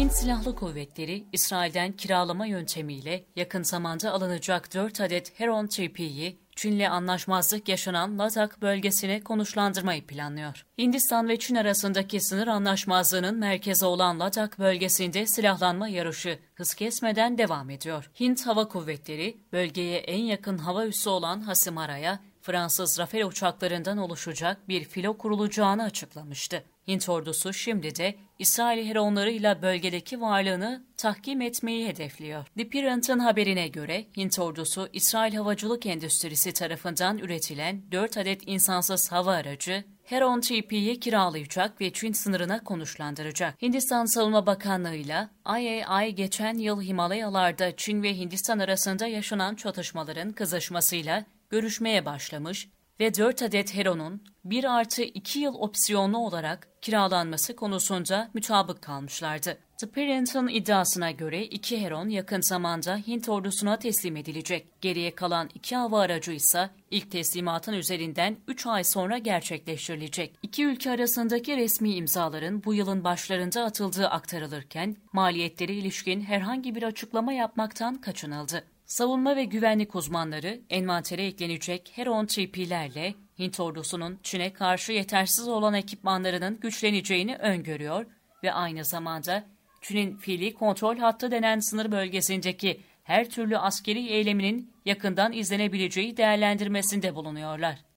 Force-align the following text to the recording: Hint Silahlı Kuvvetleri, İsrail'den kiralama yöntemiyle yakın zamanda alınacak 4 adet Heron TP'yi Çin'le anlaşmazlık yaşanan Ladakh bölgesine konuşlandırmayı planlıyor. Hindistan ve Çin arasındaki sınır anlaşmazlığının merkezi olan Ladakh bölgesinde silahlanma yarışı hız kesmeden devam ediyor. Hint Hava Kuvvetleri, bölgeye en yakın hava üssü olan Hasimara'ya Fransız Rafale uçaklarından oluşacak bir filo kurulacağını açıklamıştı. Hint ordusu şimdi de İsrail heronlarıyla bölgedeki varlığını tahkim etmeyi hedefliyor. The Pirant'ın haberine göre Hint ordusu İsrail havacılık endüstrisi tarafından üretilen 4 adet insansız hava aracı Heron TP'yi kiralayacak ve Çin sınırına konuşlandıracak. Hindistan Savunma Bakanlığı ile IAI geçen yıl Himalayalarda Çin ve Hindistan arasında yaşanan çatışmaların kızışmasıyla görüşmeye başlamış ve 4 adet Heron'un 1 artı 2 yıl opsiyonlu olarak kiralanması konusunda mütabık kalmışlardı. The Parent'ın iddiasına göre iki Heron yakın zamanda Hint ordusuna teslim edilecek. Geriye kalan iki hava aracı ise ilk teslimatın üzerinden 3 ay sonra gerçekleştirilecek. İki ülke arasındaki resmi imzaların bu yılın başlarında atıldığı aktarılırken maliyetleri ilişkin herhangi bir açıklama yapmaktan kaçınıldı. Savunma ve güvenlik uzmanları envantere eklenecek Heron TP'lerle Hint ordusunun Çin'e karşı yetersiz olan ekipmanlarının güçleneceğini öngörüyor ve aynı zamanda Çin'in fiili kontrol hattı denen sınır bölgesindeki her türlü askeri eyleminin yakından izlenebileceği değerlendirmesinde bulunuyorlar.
Hint 0.00 0.12
Silahlı 0.12 0.54
Kuvvetleri, 0.54 1.24
İsrail'den 1.32 1.92
kiralama 1.92 2.46
yöntemiyle 2.46 3.24
yakın 3.36 3.62
zamanda 3.62 4.12
alınacak 4.12 4.74
4 4.74 5.00
adet 5.00 5.40
Heron 5.40 5.66
TP'yi 5.66 6.38
Çin'le 6.56 6.90
anlaşmazlık 6.90 7.68
yaşanan 7.68 8.18
Ladakh 8.18 8.60
bölgesine 8.62 9.20
konuşlandırmayı 9.20 10.06
planlıyor. 10.06 10.66
Hindistan 10.78 11.28
ve 11.28 11.38
Çin 11.38 11.54
arasındaki 11.54 12.20
sınır 12.20 12.46
anlaşmazlığının 12.46 13.38
merkezi 13.38 13.84
olan 13.84 14.20
Ladakh 14.20 14.58
bölgesinde 14.58 15.26
silahlanma 15.26 15.88
yarışı 15.88 16.38
hız 16.54 16.74
kesmeden 16.74 17.38
devam 17.38 17.70
ediyor. 17.70 18.10
Hint 18.20 18.46
Hava 18.46 18.68
Kuvvetleri, 18.68 19.36
bölgeye 19.52 19.98
en 19.98 20.22
yakın 20.22 20.58
hava 20.58 20.86
üssü 20.86 21.10
olan 21.10 21.40
Hasimara'ya 21.40 22.20
Fransız 22.42 22.98
Rafale 22.98 23.24
uçaklarından 23.24 23.98
oluşacak 23.98 24.68
bir 24.68 24.84
filo 24.84 25.18
kurulacağını 25.18 25.82
açıklamıştı. 25.82 26.64
Hint 26.90 27.08
ordusu 27.08 27.52
şimdi 27.52 27.94
de 27.94 28.14
İsrail 28.38 28.86
heronlarıyla 28.86 29.62
bölgedeki 29.62 30.20
varlığını 30.20 30.84
tahkim 30.96 31.40
etmeyi 31.40 31.88
hedefliyor. 31.88 32.46
The 32.56 32.68
Pirant'ın 32.68 33.18
haberine 33.18 33.68
göre 33.68 34.06
Hint 34.16 34.38
ordusu 34.38 34.88
İsrail 34.92 35.34
havacılık 35.34 35.86
endüstrisi 35.86 36.52
tarafından 36.52 37.18
üretilen 37.18 37.82
4 37.92 38.16
adet 38.16 38.42
insansız 38.46 39.12
hava 39.12 39.32
aracı 39.32 39.84
Heron 40.04 40.40
TP'yi 40.40 41.00
kiralayacak 41.00 41.80
ve 41.80 41.92
Çin 41.92 42.12
sınırına 42.12 42.64
konuşlandıracak. 42.64 43.62
Hindistan 43.62 44.04
Savunma 44.04 44.46
Bakanlığı 44.46 44.94
ile 44.94 45.28
IAI 45.46 46.14
geçen 46.14 46.58
yıl 46.58 46.82
Himalayalarda 46.82 47.76
Çin 47.76 48.02
ve 48.02 48.16
Hindistan 48.16 48.58
arasında 48.58 49.06
yaşanan 49.06 49.54
çatışmaların 49.54 50.32
kızışmasıyla 50.32 51.24
görüşmeye 51.50 52.06
başlamış 52.06 52.68
ve 53.00 53.14
4 53.14 53.42
adet 53.42 53.74
Heron'un 53.74 54.22
1 54.44 54.64
artı 54.64 55.02
2 55.02 55.38
yıl 55.38 55.54
opsiyonlu 55.54 56.18
olarak 56.18 56.68
kiralanması 56.82 57.56
konusunda 57.56 58.30
mütabık 58.34 58.82
kalmışlardı. 58.82 59.58
The 59.78 59.86
Parent'ın 59.86 60.48
iddiasına 60.48 61.10
göre 61.10 61.44
iki 61.44 61.80
Heron 61.80 62.08
yakın 62.08 62.40
zamanda 62.40 62.96
Hint 62.96 63.28
ordusuna 63.28 63.78
teslim 63.78 64.16
edilecek. 64.16 64.66
Geriye 64.80 65.14
kalan 65.14 65.48
iki 65.54 65.76
hava 65.76 66.00
aracı 66.00 66.32
ise 66.32 66.70
ilk 66.90 67.10
teslimatın 67.10 67.72
üzerinden 67.72 68.36
3 68.48 68.66
ay 68.66 68.84
sonra 68.84 69.18
gerçekleştirilecek. 69.18 70.36
İki 70.42 70.66
ülke 70.66 70.90
arasındaki 70.90 71.56
resmi 71.56 71.94
imzaların 71.94 72.64
bu 72.64 72.74
yılın 72.74 73.04
başlarında 73.04 73.64
atıldığı 73.64 74.08
aktarılırken 74.08 74.96
maliyetleri 75.12 75.74
ilişkin 75.74 76.20
herhangi 76.20 76.74
bir 76.74 76.82
açıklama 76.82 77.32
yapmaktan 77.32 77.94
kaçınıldı. 77.94 78.64
Savunma 78.90 79.36
ve 79.36 79.44
güvenlik 79.44 79.94
uzmanları 79.94 80.60
envantere 80.70 81.26
eklenecek 81.26 81.92
Heron 81.94 82.26
TP'lerle 82.26 83.14
Hint 83.38 83.60
ordusunun 83.60 84.18
Çin'e 84.22 84.52
karşı 84.52 84.92
yetersiz 84.92 85.48
olan 85.48 85.74
ekipmanlarının 85.74 86.60
güçleneceğini 86.60 87.36
öngörüyor 87.36 88.06
ve 88.42 88.52
aynı 88.52 88.84
zamanda 88.84 89.44
Çin'in 89.80 90.16
fiili 90.16 90.54
kontrol 90.54 90.98
hattı 90.98 91.30
denen 91.30 91.58
sınır 91.60 91.92
bölgesindeki 91.92 92.80
her 93.02 93.30
türlü 93.30 93.58
askeri 93.58 94.06
eyleminin 94.06 94.72
yakından 94.84 95.32
izlenebileceği 95.32 96.16
değerlendirmesinde 96.16 97.14
bulunuyorlar. 97.14 97.89